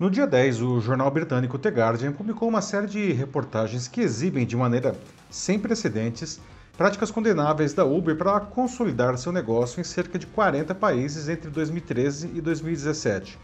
No 0.00 0.08
dia 0.08 0.28
10, 0.28 0.62
o 0.62 0.80
jornal 0.80 1.10
britânico 1.10 1.58
The 1.58 1.70
Guardian 1.70 2.12
publicou 2.12 2.48
uma 2.48 2.62
série 2.62 2.86
de 2.86 3.10
reportagens 3.10 3.88
que 3.88 4.00
exibem 4.00 4.46
de 4.46 4.56
maneira 4.56 4.94
sem 5.28 5.58
precedentes 5.58 6.40
práticas 6.76 7.10
condenáveis 7.10 7.74
da 7.74 7.84
Uber 7.84 8.16
para 8.16 8.38
consolidar 8.38 9.18
seu 9.18 9.32
negócio 9.32 9.80
em 9.80 9.84
cerca 9.84 10.16
de 10.16 10.24
40 10.24 10.72
países 10.72 11.28
entre 11.28 11.50
2013 11.50 12.30
e 12.32 12.40
2017. 12.40 13.36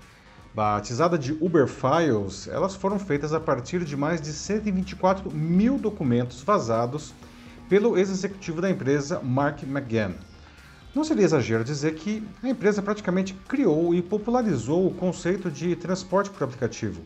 Batizada 0.54 1.18
de 1.18 1.32
Uber 1.40 1.66
Files, 1.66 2.46
elas 2.46 2.76
foram 2.76 3.00
feitas 3.00 3.32
a 3.32 3.40
partir 3.40 3.84
de 3.84 3.96
mais 3.96 4.20
de 4.20 4.32
124 4.32 5.34
mil 5.34 5.76
documentos 5.76 6.40
vazados 6.40 7.12
pelo 7.68 7.98
ex-executivo 7.98 8.60
da 8.60 8.70
empresa 8.70 9.18
Mark 9.20 9.64
McGann. 9.64 10.14
Não 10.94 11.02
seria 11.02 11.24
exagero 11.24 11.64
dizer 11.64 11.96
que 11.96 12.22
a 12.40 12.48
empresa 12.48 12.80
praticamente 12.80 13.34
criou 13.48 13.92
e 13.92 14.00
popularizou 14.00 14.86
o 14.86 14.94
conceito 14.94 15.50
de 15.50 15.74
transporte 15.74 16.30
por 16.30 16.44
aplicativo. 16.44 17.02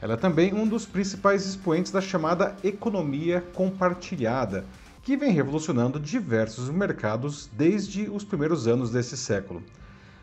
Ela 0.00 0.14
é 0.14 0.16
também 0.16 0.54
um 0.54 0.64
dos 0.64 0.86
principais 0.86 1.44
expoentes 1.44 1.90
da 1.90 2.00
chamada 2.00 2.54
economia 2.62 3.40
compartilhada, 3.52 4.64
que 5.02 5.16
vem 5.16 5.32
revolucionando 5.32 5.98
diversos 5.98 6.70
mercados 6.70 7.50
desde 7.52 8.08
os 8.08 8.22
primeiros 8.22 8.68
anos 8.68 8.90
desse 8.90 9.16
século. 9.16 9.64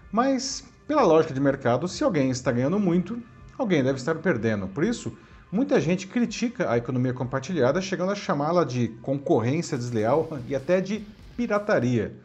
Mas, 0.09 0.63
pela 0.88 1.04
lógica 1.04 1.34
de 1.34 1.40
mercado, 1.41 1.90
se 1.90 2.05
alguém 2.05 2.30
está 2.30 2.49
ganhando 2.49 2.80
muito, 2.80 3.21
alguém 3.57 3.84
deve 3.84 3.99
estar 3.99 4.16
perdendo. 4.16 4.70
Por 4.70 4.85
isso, 4.85 5.18
muita 5.52 5.82
gente 5.82 6.07
critica 6.07 6.71
a 6.71 6.77
economia 6.77 7.13
compartilhada, 7.13 7.82
chegando 7.82 8.13
a 8.13 8.16
chamá-la 8.16 8.63
de 8.63 8.88
concorrência 9.02 9.77
desleal 9.77 10.30
e 10.48 10.55
até 10.55 10.80
de 10.80 11.05
pirataria. 11.35 12.16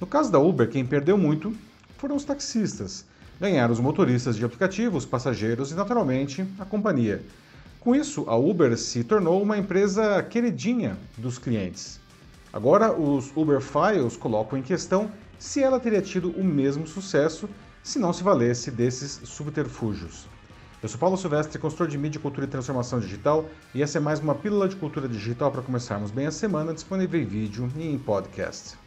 No 0.00 0.06
caso 0.06 0.30
da 0.30 0.38
Uber, 0.38 0.68
quem 0.68 0.84
perdeu 0.84 1.16
muito 1.16 1.54
foram 1.96 2.16
os 2.16 2.24
taxistas. 2.24 3.04
Ganharam 3.40 3.72
os 3.72 3.80
motoristas 3.80 4.36
de 4.36 4.44
aplicativos, 4.44 5.04
passageiros 5.04 5.70
e, 5.70 5.74
naturalmente, 5.74 6.44
a 6.58 6.64
companhia. 6.64 7.22
Com 7.80 7.94
isso, 7.94 8.24
a 8.28 8.36
Uber 8.36 8.76
se 8.78 9.02
tornou 9.02 9.42
uma 9.42 9.58
empresa 9.58 10.22
queridinha 10.22 10.96
dos 11.18 11.38
clientes. 11.38 12.00
Agora, 12.52 12.92
os 12.92 13.32
Uber 13.34 13.60
Files 13.60 14.16
colocam 14.16 14.58
em 14.58 14.62
questão 14.62 15.10
se 15.38 15.62
ela 15.62 15.80
teria 15.80 16.00
tido 16.02 16.30
o 16.30 16.44
mesmo 16.44 16.86
sucesso 16.86 17.48
se 17.82 17.98
não 17.98 18.12
se 18.12 18.22
valesse 18.22 18.70
desses 18.70 19.20
subterfúgios. 19.24 20.26
Eu 20.82 20.88
sou 20.88 20.98
Paulo 20.98 21.16
Silvestre, 21.16 21.58
consultor 21.58 21.88
de 21.88 21.96
mídia, 21.96 22.20
cultura 22.20 22.46
e 22.46 22.48
transformação 22.48 23.00
digital, 23.00 23.48
e 23.74 23.82
essa 23.82 23.98
é 23.98 24.00
mais 24.00 24.20
uma 24.20 24.34
pílula 24.34 24.68
de 24.68 24.76
cultura 24.76 25.08
digital 25.08 25.50
para 25.50 25.62
começarmos 25.62 26.10
bem 26.10 26.26
a 26.26 26.32
semana, 26.32 26.74
disponível 26.74 27.20
em 27.20 27.24
vídeo 27.24 27.70
e 27.76 27.88
em 27.88 27.98
podcast. 27.98 28.81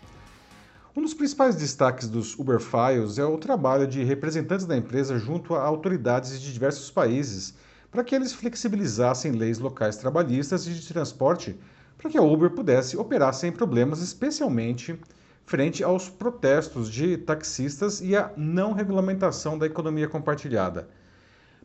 Um 0.97 1.01
dos 1.01 1.13
principais 1.13 1.57
destaques 1.57 2.07
dos 2.07 2.39
Uber 2.39 2.57
Files 2.57 3.17
é 3.17 3.25
o 3.25 3.37
trabalho 3.37 3.85
de 3.85 4.01
representantes 4.01 4.65
da 4.65 4.77
empresa 4.77 5.19
junto 5.19 5.53
a 5.53 5.61
autoridades 5.61 6.39
de 6.39 6.53
diversos 6.53 6.89
países 6.89 7.53
para 7.91 8.01
que 8.01 8.15
eles 8.15 8.31
flexibilizassem 8.31 9.33
leis 9.33 9.59
locais 9.59 9.97
trabalhistas 9.97 10.65
e 10.65 10.73
de 10.73 10.87
transporte 10.87 11.59
para 11.97 12.09
que 12.09 12.17
a 12.17 12.21
Uber 12.21 12.49
pudesse 12.49 12.95
operar 12.95 13.33
sem 13.33 13.51
problemas, 13.51 13.99
especialmente 14.01 14.97
frente 15.45 15.83
aos 15.83 16.07
protestos 16.07 16.89
de 16.89 17.17
taxistas 17.17 17.99
e 17.99 18.15
à 18.15 18.31
não 18.37 18.71
regulamentação 18.71 19.57
da 19.57 19.65
economia 19.65 20.07
compartilhada. 20.07 20.87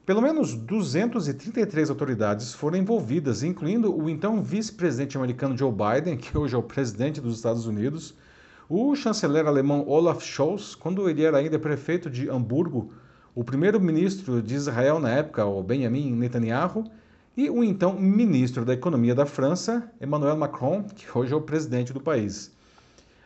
Pelo 0.05 0.23
menos 0.23 0.57
233 0.57 1.89
autoridades 1.89 2.53
foram 2.53 2.79
envolvidas, 2.79 3.45
incluindo 3.45 3.97
o 3.97 4.11
então 4.11 4.43
vice-presidente 4.43 5.17
americano 5.17 5.57
Joe 5.57 5.71
Biden, 5.71 6.17
que 6.17 6.37
hoje 6.37 6.57
é 6.57 6.59
o 6.59 6.65
presidente 6.65 7.21
dos 7.21 7.37
Estados 7.37 7.65
Unidos, 7.65 8.17
o 8.73 8.95
chanceler 8.95 9.49
alemão 9.49 9.85
Olaf 9.89 10.23
Scholz, 10.23 10.77
quando 10.77 11.11
ele 11.11 11.25
era 11.25 11.39
ainda 11.39 11.59
prefeito 11.59 12.09
de 12.09 12.31
Hamburgo, 12.31 12.93
o 13.35 13.43
primeiro-ministro 13.43 14.41
de 14.41 14.55
Israel 14.55 15.01
na 15.01 15.11
época, 15.11 15.45
o 15.45 15.61
Benjamin 15.61 16.13
Netanyahu, 16.13 16.85
e 17.37 17.51
o 17.51 17.65
então 17.65 17.99
ministro 17.99 18.65
da 18.65 18.73
Economia 18.73 19.13
da 19.13 19.27
França, 19.27 19.91
Emmanuel 20.01 20.37
Macron, 20.37 20.85
que 20.85 21.05
hoje 21.13 21.33
é 21.33 21.37
o 21.37 21.41
presidente 21.41 21.93
do 21.93 22.01
país. 22.01 22.53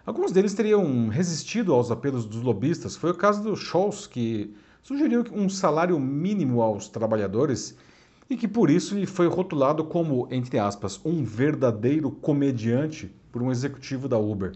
Alguns 0.06 0.32
deles 0.32 0.54
teriam 0.54 1.08
resistido 1.08 1.74
aos 1.74 1.90
apelos 1.90 2.24
dos 2.24 2.40
lobistas. 2.40 2.96
Foi 2.96 3.10
o 3.10 3.14
caso 3.14 3.42
do 3.42 3.54
Scholz, 3.54 4.06
que 4.06 4.56
sugeriu 4.82 5.24
um 5.30 5.50
salário 5.50 6.00
mínimo 6.00 6.62
aos 6.62 6.88
trabalhadores 6.88 7.76
e 8.30 8.36
que 8.36 8.48
por 8.48 8.70
isso 8.70 8.94
lhe 8.94 9.06
foi 9.06 9.26
rotulado 9.26 9.84
como, 9.84 10.26
entre 10.30 10.58
aspas, 10.58 10.98
um 11.04 11.22
verdadeiro 11.22 12.10
comediante 12.10 13.14
por 13.30 13.42
um 13.42 13.50
executivo 13.50 14.08
da 14.08 14.16
Uber. 14.16 14.52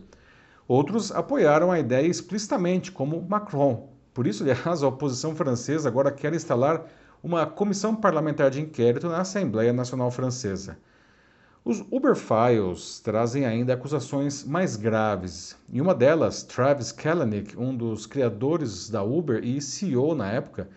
Outros 0.68 1.10
apoiaram 1.10 1.72
a 1.72 1.80
ideia 1.80 2.06
explicitamente, 2.06 2.92
como 2.92 3.26
Macron, 3.26 3.88
por 4.12 4.26
isso, 4.26 4.42
aliás, 4.42 4.82
a 4.84 4.88
oposição 4.88 5.34
francesa 5.34 5.88
agora 5.88 6.12
quer 6.12 6.34
instalar 6.34 6.84
uma 7.22 7.46
comissão 7.46 7.96
parlamentar 7.96 8.50
de 8.50 8.60
inquérito 8.60 9.08
na 9.08 9.22
Assembleia 9.22 9.72
Nacional 9.72 10.10
Francesa. 10.10 10.76
Os 11.64 11.80
Uber 11.90 12.14
Files 12.14 13.00
trazem 13.00 13.46
ainda 13.46 13.72
acusações 13.72 14.44
mais 14.44 14.76
graves. 14.76 15.56
Em 15.72 15.80
uma 15.80 15.94
delas, 15.94 16.42
Travis 16.42 16.92
Kalanick, 16.92 17.58
um 17.58 17.74
dos 17.74 18.06
criadores 18.06 18.90
da 18.90 19.02
Uber 19.02 19.42
e 19.42 19.62
CEO 19.62 20.14
na 20.14 20.30
época, 20.30 20.68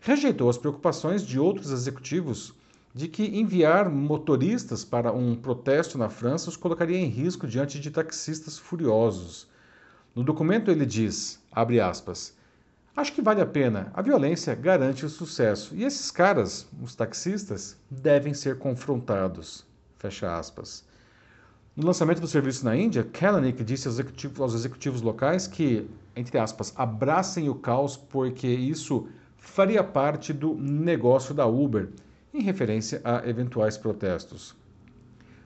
rejeitou 0.00 0.50
as 0.50 0.58
preocupações 0.58 1.22
de 1.22 1.38
outros 1.38 1.70
executivos 1.70 2.52
de 2.96 3.08
que 3.08 3.38
enviar 3.38 3.90
motoristas 3.90 4.82
para 4.82 5.12
um 5.12 5.36
protesto 5.36 5.98
na 5.98 6.08
França 6.08 6.48
os 6.48 6.56
colocaria 6.56 6.96
em 6.96 7.10
risco 7.10 7.46
diante 7.46 7.78
de 7.78 7.90
taxistas 7.90 8.56
furiosos. 8.58 9.46
No 10.14 10.24
documento 10.24 10.70
ele 10.70 10.86
diz, 10.86 11.38
abre 11.52 11.78
aspas, 11.78 12.34
Acho 12.96 13.12
que 13.12 13.20
vale 13.20 13.42
a 13.42 13.46
pena. 13.46 13.90
A 13.92 14.00
violência 14.00 14.54
garante 14.54 15.04
o 15.04 15.10
sucesso. 15.10 15.74
E 15.74 15.84
esses 15.84 16.10
caras, 16.10 16.66
os 16.82 16.94
taxistas, 16.94 17.76
devem 17.90 18.32
ser 18.32 18.56
confrontados. 18.56 19.66
Fecha 19.98 20.34
aspas. 20.34 20.82
No 21.76 21.84
lançamento 21.84 22.22
do 22.22 22.26
serviço 22.26 22.64
na 22.64 22.74
Índia, 22.74 23.04
Kalanick 23.04 23.62
disse 23.62 23.86
aos 23.86 23.96
executivos, 23.96 24.40
aos 24.40 24.54
executivos 24.54 25.02
locais 25.02 25.46
que, 25.46 25.86
entre 26.16 26.38
aspas, 26.38 26.72
abracem 26.74 27.50
o 27.50 27.54
caos 27.54 27.98
porque 27.98 28.48
isso 28.48 29.06
faria 29.36 29.84
parte 29.84 30.32
do 30.32 30.54
negócio 30.54 31.34
da 31.34 31.44
Uber, 31.44 31.90
em 32.36 32.42
referência 32.42 33.00
a 33.04 33.28
eventuais 33.28 33.76
protestos. 33.76 34.54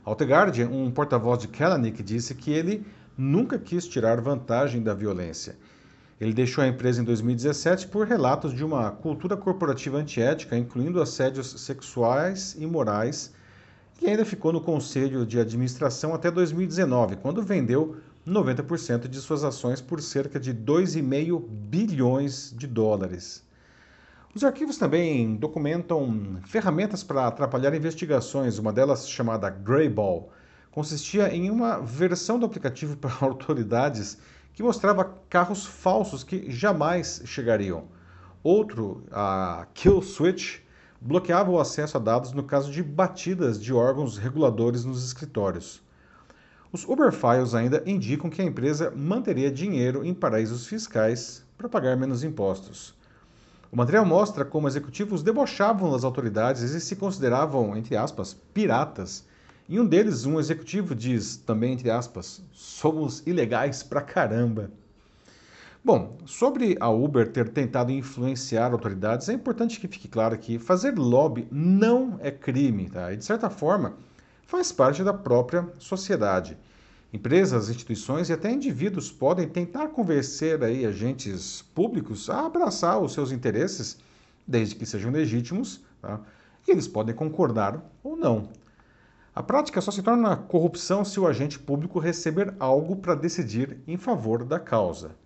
Guardian, 0.06 0.68
um 0.68 0.90
porta-voz 0.90 1.38
de 1.38 1.48
Kalanick 1.48 2.02
disse 2.02 2.34
que 2.34 2.50
ele 2.50 2.84
nunca 3.16 3.58
quis 3.58 3.86
tirar 3.86 4.20
vantagem 4.20 4.82
da 4.82 4.94
violência 4.94 5.56
ele 6.20 6.34
deixou 6.34 6.62
a 6.62 6.68
empresa 6.68 7.00
em 7.00 7.04
2017 7.04 7.88
por 7.88 8.06
relatos 8.06 8.52
de 8.52 8.62
uma 8.62 8.90
cultura 8.90 9.38
corporativa 9.38 9.96
antiética, 9.96 10.56
incluindo 10.56 11.00
assédios 11.00 11.62
sexuais 11.62 12.54
e 12.58 12.66
morais, 12.66 13.32
e 14.02 14.06
ainda 14.06 14.24
ficou 14.24 14.52
no 14.52 14.60
conselho 14.60 15.24
de 15.24 15.40
administração 15.40 16.12
até 16.12 16.30
2019, 16.30 17.16
quando 17.16 17.42
vendeu 17.42 17.96
90% 18.28 19.08
de 19.08 19.18
suas 19.18 19.44
ações 19.44 19.80
por 19.80 20.02
cerca 20.02 20.38
de 20.38 20.52
2,5 20.52 21.42
bilhões 21.48 22.54
de 22.54 22.66
dólares. 22.66 23.42
Os 24.32 24.44
arquivos 24.44 24.78
também 24.78 25.34
documentam 25.34 26.38
ferramentas 26.44 27.02
para 27.02 27.26
atrapalhar 27.26 27.74
investigações, 27.74 28.58
uma 28.58 28.72
delas 28.72 29.10
chamada 29.10 29.50
Greyball, 29.50 30.30
consistia 30.70 31.34
em 31.34 31.50
uma 31.50 31.80
versão 31.80 32.38
do 32.38 32.46
aplicativo 32.46 32.96
para 32.96 33.12
autoridades 33.26 34.18
que 34.54 34.62
mostrava 34.62 35.16
carros 35.28 35.66
falsos 35.66 36.22
que 36.22 36.48
jamais 36.48 37.22
chegariam. 37.24 37.88
Outro, 38.40 39.02
a 39.10 39.66
Kill 39.74 40.00
Switch, 40.00 40.60
bloqueava 41.00 41.50
o 41.50 41.58
acesso 41.58 41.96
a 41.96 42.00
dados 42.00 42.32
no 42.32 42.44
caso 42.44 42.70
de 42.70 42.84
batidas 42.84 43.60
de 43.60 43.74
órgãos 43.74 44.16
reguladores 44.16 44.84
nos 44.84 45.04
escritórios. 45.04 45.82
Os 46.70 46.84
Uber 46.84 47.10
Files 47.10 47.52
ainda 47.52 47.82
indicam 47.84 48.30
que 48.30 48.40
a 48.40 48.44
empresa 48.44 48.92
manteria 48.94 49.50
dinheiro 49.50 50.04
em 50.04 50.14
paraísos 50.14 50.68
fiscais 50.68 51.44
para 51.58 51.68
pagar 51.68 51.96
menos 51.96 52.22
impostos. 52.22 52.99
O 53.72 53.76
material 53.76 54.04
mostra 54.04 54.44
como 54.44 54.66
executivos 54.66 55.22
debochavam 55.22 55.92
das 55.92 56.02
autoridades 56.02 56.62
e 56.62 56.80
se 56.80 56.96
consideravam, 56.96 57.76
entre 57.76 57.96
aspas, 57.96 58.34
piratas 58.52 59.24
e 59.68 59.78
um 59.78 59.86
deles, 59.86 60.26
um 60.26 60.40
executivo, 60.40 60.92
diz, 60.92 61.36
também 61.36 61.74
entre 61.74 61.88
aspas, 61.88 62.42
somos 62.52 63.24
ilegais 63.24 63.84
pra 63.84 64.00
caramba. 64.00 64.72
Bom, 65.84 66.18
sobre 66.26 66.76
a 66.80 66.90
Uber 66.90 67.30
ter 67.30 67.48
tentado 67.48 67.92
influenciar 67.92 68.72
autoridades, 68.72 69.28
é 69.28 69.32
importante 69.32 69.78
que 69.78 69.86
fique 69.86 70.08
claro 70.08 70.36
que 70.36 70.58
fazer 70.58 70.98
lobby 70.98 71.46
não 71.50 72.18
é 72.20 72.32
crime, 72.32 72.90
tá? 72.90 73.12
E 73.12 73.16
de 73.16 73.24
certa 73.24 73.48
forma 73.48 73.94
faz 74.44 74.72
parte 74.72 75.04
da 75.04 75.14
própria 75.14 75.68
sociedade. 75.78 76.58
Empresas, 77.12 77.68
instituições 77.68 78.28
e 78.28 78.32
até 78.32 78.52
indivíduos 78.52 79.10
podem 79.10 79.48
tentar 79.48 79.88
convencer 79.88 80.62
aí 80.62 80.86
agentes 80.86 81.62
públicos 81.74 82.30
a 82.30 82.46
abraçar 82.46 83.00
os 83.00 83.12
seus 83.12 83.32
interesses, 83.32 83.98
desde 84.46 84.76
que 84.76 84.86
sejam 84.86 85.10
legítimos, 85.10 85.82
tá? 86.00 86.20
e 86.66 86.70
eles 86.70 86.86
podem 86.86 87.14
concordar 87.14 87.84
ou 88.02 88.16
não. 88.16 88.48
A 89.34 89.42
prática 89.42 89.80
só 89.80 89.90
se 89.90 90.02
torna 90.02 90.36
corrupção 90.36 91.04
se 91.04 91.18
o 91.18 91.26
agente 91.26 91.58
público 91.58 91.98
receber 91.98 92.54
algo 92.58 92.96
para 92.96 93.14
decidir 93.14 93.78
em 93.86 93.96
favor 93.96 94.44
da 94.44 94.60
causa. 94.60 95.16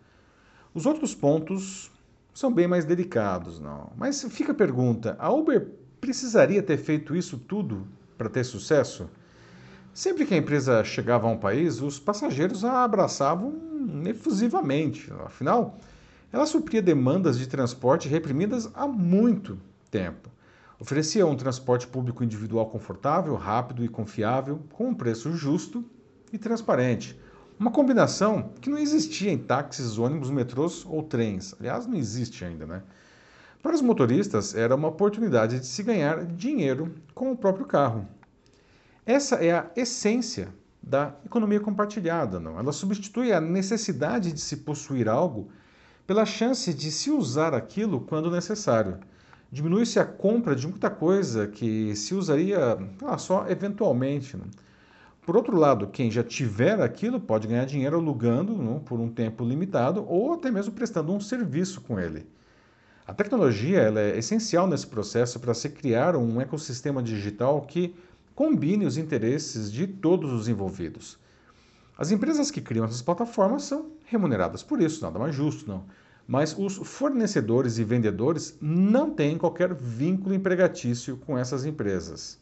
Os 0.73 0.87
outros 0.87 1.15
pontos 1.15 1.91
são 2.33 2.53
bem 2.53 2.67
mais 2.67 2.85
delicados, 2.85 3.61
não. 3.61 3.93
Mas 3.97 4.23
fica 4.25 4.53
a 4.53 4.55
pergunta: 4.55 5.17
a 5.19 5.31
Uber 5.31 5.69
precisaria 6.01 6.63
ter 6.63 6.77
feito 6.77 7.15
isso 7.15 7.39
tudo 7.39 7.87
para 8.17 8.29
ter 8.29 8.45
sucesso? 8.45 9.09
Sempre 9.95 10.27
que 10.27 10.35
a 10.35 10.37
empresa 10.37 10.83
chegava 10.83 11.29
a 11.29 11.31
um 11.31 11.37
país, 11.37 11.81
os 11.81 12.01
passageiros 12.01 12.65
a 12.65 12.83
abraçavam 12.83 13.55
efusivamente. 14.05 15.13
Afinal, 15.25 15.79
ela 16.33 16.47
supria 16.47 16.83
demandas 16.83 17.39
de 17.39 17.47
transporte 17.47 18.09
reprimidas 18.09 18.69
há 18.75 18.89
muito 18.89 19.57
tempo. 19.93 20.29
Oferecia 20.81 21.25
um 21.25 21.37
transporte 21.37 21.87
público 21.87 22.25
individual 22.25 22.67
confortável, 22.67 23.37
rápido 23.37 23.85
e 23.85 23.89
confiável, 23.89 24.59
com 24.73 24.89
um 24.89 24.95
preço 24.95 25.33
justo 25.33 25.85
e 26.33 26.39
transparente. 26.39 27.17
Uma 27.57 27.71
combinação 27.71 28.51
que 28.61 28.69
não 28.69 28.79
existia 28.79 29.31
em 29.31 29.39
táxis, 29.39 29.97
ônibus, 29.97 30.29
metrôs 30.29 30.85
ou 30.85 31.05
trens. 31.05 31.55
Aliás, 31.61 31.87
não 31.87 31.95
existe 31.95 32.45
ainda, 32.45 32.67
né? 32.67 32.83
Para 33.63 33.77
os 33.77 33.81
motoristas, 33.81 34.57
era 34.57 34.75
uma 34.75 34.89
oportunidade 34.89 35.61
de 35.61 35.67
se 35.67 35.85
ganhar 35.85 36.27
dinheiro 36.27 36.97
com 37.15 37.31
o 37.31 37.37
próprio 37.37 37.65
carro. 37.65 38.09
Essa 39.07 39.37
é 39.37 39.53
a 39.53 39.71
essência 39.77 40.49
da 40.83 41.15
economia 41.25 41.61
compartilhada, 41.61 42.41
não? 42.41 42.59
Ela 42.59 42.73
substitui 42.73 43.33
a 43.33 43.41
necessidade 43.41 44.33
de 44.33 44.41
se 44.41 44.59
possuir 44.59 45.09
algo 45.09 45.51
pela 46.07 46.25
chance 46.25 46.73
de 46.73 46.91
se 46.91 47.11
usar 47.11 47.55
aquilo 47.55 48.01
quando 48.01 48.31
necessário. 48.31 48.99
Diminui-se 49.51 49.99
a 49.99 50.05
compra 50.05 50.57
de 50.57 50.67
muita 50.67 50.91
coisa 50.91 51.47
que 51.47 51.95
se 51.95 52.15
usaria 52.15 52.79
ah, 53.05 53.19
só 53.19 53.47
eventualmente. 53.49 54.37
Não? 54.37 54.47
Por 55.25 55.37
outro 55.37 55.57
lado, 55.57 55.87
quem 55.87 56.11
já 56.11 56.23
tiver 56.23 56.81
aquilo 56.81 57.21
pode 57.21 57.47
ganhar 57.47 57.65
dinheiro 57.65 57.97
alugando 57.97 58.57
não, 58.57 58.81
por 58.81 59.01
um 59.01 59.09
tempo 59.09 59.45
limitado 59.45 60.05
ou 60.07 60.33
até 60.35 60.51
mesmo 60.51 60.73
prestando 60.73 61.13
um 61.13 61.21
serviço 61.21 61.81
com 61.83 62.01
ele. 62.01 62.27
A 63.07 63.13
tecnologia 63.13 63.93
é 63.97 64.19
essencial 64.19 64.67
nesse 64.67 64.87
processo 64.87 65.39
para 65.39 65.53
se 65.53 65.69
criar 65.69 66.17
um 66.17 66.41
ecossistema 66.41 67.03
digital 67.03 67.61
que 67.63 67.95
combine 68.35 68.87
os 68.87 68.97
interesses 68.97 69.73
de 69.73 69.87
todos 69.87 70.33
os 70.33 70.49
envolvidos. 70.49 71.19
As 71.97 72.11
empresas 72.11 72.51
que 72.51 72.61
criam 72.61 72.85
essas 72.85 73.03
plataformas 73.03 73.63
são 73.65 73.93
remuneradas 74.07 74.63
por 74.63 74.81
isso, 74.81 75.03
nada 75.05 75.19
mais 75.19 75.35
justo, 75.35 75.69
não. 75.69 75.85
Mas 76.27 76.57
os 76.59 76.77
fornecedores 76.77 77.79
e 77.79 77.85
vendedores 77.85 78.57
não 78.61 79.11
têm 79.11 79.39
qualquer 79.39 79.75
vínculo 79.75 80.35
empregatício 80.35 81.17
com 81.19 81.39
essas 81.39 81.65
empresas. 81.65 82.41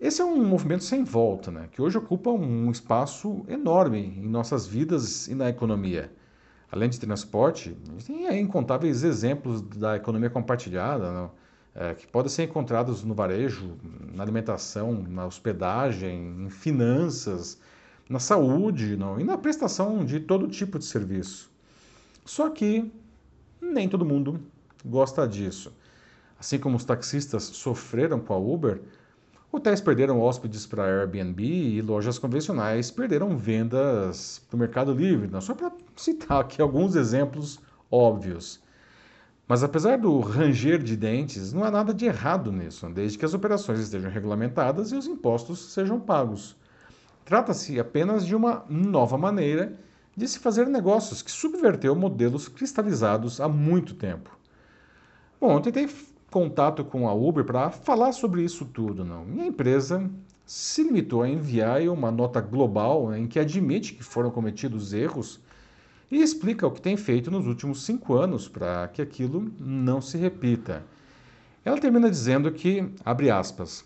Esse 0.00 0.22
é 0.22 0.24
um 0.24 0.42
movimento 0.42 0.82
sem 0.82 1.04
volta, 1.04 1.50
né, 1.50 1.68
que 1.70 1.80
hoje 1.82 1.98
ocupa 1.98 2.30
um 2.30 2.70
espaço 2.70 3.44
enorme 3.46 3.98
em 4.16 4.28
nossas 4.28 4.66
vidas 4.66 5.28
e 5.28 5.34
na 5.34 5.50
economia. 5.50 6.10
Além 6.72 6.88
de 6.88 6.98
transporte, 6.98 7.76
a 7.86 7.92
gente 7.92 8.06
tem 8.06 8.40
incontáveis 8.40 9.04
exemplos 9.04 9.60
da 9.60 9.96
economia 9.96 10.30
compartilhada, 10.30 11.12
não? 11.12 11.30
É, 11.74 11.94
que 11.94 12.06
podem 12.06 12.28
ser 12.28 12.44
encontrados 12.44 13.04
no 13.04 13.14
varejo, 13.14 13.76
na 14.12 14.22
alimentação, 14.22 15.04
na 15.08 15.26
hospedagem, 15.26 16.44
em 16.44 16.50
finanças, 16.50 17.58
na 18.08 18.18
saúde 18.18 18.96
não? 18.96 19.20
e 19.20 19.24
na 19.24 19.38
prestação 19.38 20.04
de 20.04 20.18
todo 20.18 20.48
tipo 20.48 20.78
de 20.78 20.84
serviço. 20.84 21.50
Só 22.24 22.50
que 22.50 22.90
nem 23.60 23.88
todo 23.88 24.04
mundo 24.04 24.40
gosta 24.84 25.26
disso. 25.26 25.72
Assim 26.38 26.58
como 26.58 26.76
os 26.76 26.84
taxistas 26.84 27.44
sofreram 27.44 28.18
com 28.18 28.32
a 28.32 28.38
Uber, 28.38 28.80
hotéis 29.52 29.80
perderam 29.80 30.20
hóspedes 30.20 30.66
para 30.66 30.84
Airbnb 30.84 31.42
e 31.42 31.82
lojas 31.82 32.18
convencionais 32.18 32.90
perderam 32.90 33.36
vendas 33.36 34.40
para 34.48 34.56
o 34.56 34.58
Mercado 34.58 34.92
Livre. 34.92 35.28
Não? 35.28 35.40
Só 35.40 35.54
para 35.54 35.70
citar 35.94 36.40
aqui 36.40 36.60
alguns 36.60 36.96
exemplos 36.96 37.60
óbvios. 37.90 38.60
Mas 39.50 39.64
apesar 39.64 39.98
do 39.98 40.20
ranger 40.20 40.80
de 40.80 40.96
dentes, 40.96 41.52
não 41.52 41.64
há 41.64 41.72
nada 41.72 41.92
de 41.92 42.06
errado 42.06 42.52
nisso, 42.52 42.88
desde 42.88 43.18
que 43.18 43.24
as 43.24 43.34
operações 43.34 43.80
estejam 43.80 44.08
regulamentadas 44.08 44.92
e 44.92 44.94
os 44.94 45.08
impostos 45.08 45.72
sejam 45.72 45.98
pagos. 45.98 46.56
Trata-se 47.24 47.80
apenas 47.80 48.24
de 48.24 48.36
uma 48.36 48.64
nova 48.68 49.18
maneira 49.18 49.76
de 50.16 50.28
se 50.28 50.38
fazer 50.38 50.68
negócios 50.68 51.20
que 51.20 51.32
subverteu 51.32 51.96
modelos 51.96 52.46
cristalizados 52.46 53.40
há 53.40 53.48
muito 53.48 53.92
tempo. 53.96 54.30
Bom, 55.40 55.54
eu 55.54 55.60
tentei 55.60 55.90
contato 56.30 56.84
com 56.84 57.08
a 57.08 57.12
Uber 57.12 57.44
para 57.44 57.72
falar 57.72 58.12
sobre 58.12 58.44
isso 58.44 58.64
tudo, 58.64 59.04
não. 59.04 59.24
Minha 59.24 59.48
empresa 59.48 60.08
se 60.46 60.84
limitou 60.84 61.22
a 61.22 61.28
enviar 61.28 61.82
uma 61.88 62.12
nota 62.12 62.40
global 62.40 63.12
em 63.16 63.26
que 63.26 63.40
admite 63.40 63.94
que 63.94 64.04
foram 64.04 64.30
cometidos 64.30 64.92
erros 64.92 65.40
e 66.10 66.20
explica 66.20 66.66
o 66.66 66.70
que 66.70 66.82
tem 66.82 66.96
feito 66.96 67.30
nos 67.30 67.46
últimos 67.46 67.84
cinco 67.84 68.14
anos 68.14 68.48
para 68.48 68.88
que 68.88 69.00
aquilo 69.00 69.52
não 69.58 70.00
se 70.00 70.18
repita. 70.18 70.82
Ela 71.64 71.78
termina 71.78 72.10
dizendo 72.10 72.50
que, 72.50 72.92
abre 73.04 73.30
aspas, 73.30 73.84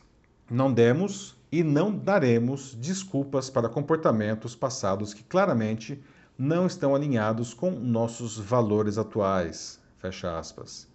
não 0.50 0.72
demos 0.72 1.36
e 1.50 1.62
não 1.62 1.94
daremos 1.96 2.74
desculpas 2.74 3.50
para 3.50 3.68
comportamentos 3.68 4.56
passados 4.56 5.12
que 5.12 5.22
claramente 5.22 6.02
não 6.38 6.66
estão 6.66 6.94
alinhados 6.94 7.52
com 7.54 7.70
nossos 7.70 8.38
valores 8.38 8.98
atuais. 8.98 9.80
Fecha 9.98 10.38
aspas. 10.38 10.88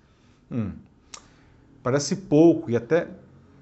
Hum. 0.51 0.71
Parece 1.81 2.15
pouco 2.15 2.69
e 2.69 2.75
até 2.75 3.07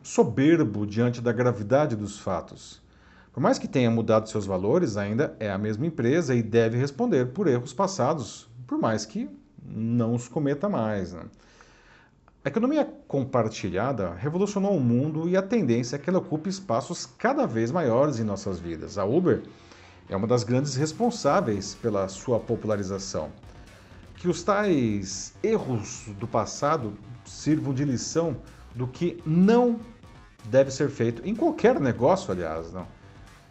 soberbo 0.01 0.87
diante 0.87 1.21
da 1.21 1.31
gravidade 1.31 1.95
dos 1.95 2.17
fatos. 2.17 2.81
Por 3.37 3.41
mais 3.43 3.59
que 3.59 3.67
tenha 3.67 3.91
mudado 3.91 4.27
seus 4.27 4.47
valores, 4.47 4.97
ainda 4.97 5.37
é 5.39 5.51
a 5.51 5.59
mesma 5.59 5.85
empresa 5.85 6.33
e 6.33 6.41
deve 6.41 6.75
responder 6.75 7.27
por 7.27 7.45
erros 7.45 7.71
passados, 7.71 8.49
por 8.65 8.79
mais 8.79 9.05
que 9.05 9.29
não 9.63 10.15
os 10.15 10.27
cometa 10.27 10.67
mais. 10.67 11.13
Né? 11.13 11.21
A 12.43 12.49
economia 12.49 12.91
compartilhada 13.07 14.15
revolucionou 14.15 14.75
o 14.75 14.79
mundo 14.79 15.29
e 15.29 15.37
a 15.37 15.43
tendência 15.43 15.97
é 15.97 15.99
que 15.99 16.09
ela 16.09 16.17
ocupe 16.17 16.49
espaços 16.49 17.05
cada 17.05 17.45
vez 17.45 17.71
maiores 17.71 18.19
em 18.19 18.23
nossas 18.23 18.59
vidas. 18.59 18.97
A 18.97 19.05
Uber 19.05 19.43
é 20.09 20.15
uma 20.15 20.25
das 20.25 20.43
grandes 20.43 20.73
responsáveis 20.73 21.75
pela 21.75 22.07
sua 22.07 22.39
popularização. 22.39 23.29
Que 24.15 24.27
os 24.27 24.41
tais 24.41 25.35
erros 25.43 26.07
do 26.19 26.27
passado 26.27 26.97
sirvam 27.23 27.71
de 27.71 27.85
lição 27.85 28.37
do 28.73 28.87
que 28.87 29.21
não 29.23 29.79
deve 30.45 30.71
ser 30.71 30.89
feito 30.89 31.21
em 31.23 31.35
qualquer 31.35 31.79
negócio, 31.79 32.31
aliás, 32.31 32.73
não 32.73 32.96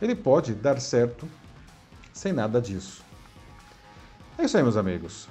ele 0.01 0.15
pode 0.15 0.55
dar 0.55 0.81
certo 0.81 1.29
sem 2.13 2.33
nada 2.33 2.61
disso. 2.61 3.03
É 4.39 4.45
isso 4.45 4.57
aí, 4.57 4.63
meus 4.63 4.77
amigos. 4.77 5.29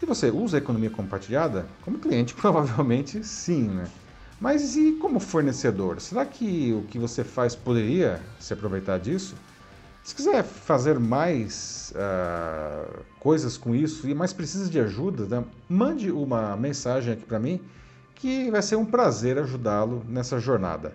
E 0.00 0.06
você 0.06 0.30
usa 0.30 0.56
a 0.56 0.58
economia 0.58 0.90
compartilhada? 0.90 1.66
Como 1.82 1.98
cliente, 1.98 2.32
provavelmente 2.36 3.24
sim, 3.24 3.68
né? 3.68 3.86
Mas 4.38 4.76
e 4.76 4.92
como 4.92 5.18
fornecedor? 5.18 6.00
Será 6.00 6.26
que 6.26 6.72
o 6.72 6.82
que 6.82 6.98
você 6.98 7.24
faz 7.24 7.54
poderia 7.54 8.20
se 8.38 8.52
aproveitar 8.52 8.98
disso? 8.98 9.34
Se 10.04 10.14
quiser 10.14 10.44
fazer 10.44 10.98
mais 11.00 11.92
uh, 11.96 13.02
coisas 13.18 13.56
com 13.56 13.74
isso 13.74 14.08
e 14.08 14.14
mais 14.14 14.32
precisa 14.32 14.70
de 14.70 14.78
ajuda, 14.78 15.24
né? 15.24 15.44
mande 15.68 16.12
uma 16.12 16.56
mensagem 16.56 17.14
aqui 17.14 17.24
para 17.24 17.40
mim 17.40 17.60
que 18.14 18.50
vai 18.50 18.62
ser 18.62 18.76
um 18.76 18.84
prazer 18.84 19.38
ajudá-lo 19.38 20.04
nessa 20.06 20.38
jornada. 20.38 20.94